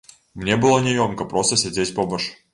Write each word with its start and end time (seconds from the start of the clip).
Мне 0.43 0.55
было 0.63 0.79
няёмка 0.87 1.29
проста 1.35 1.61
сядзець 1.65 1.91
побач. 2.01 2.21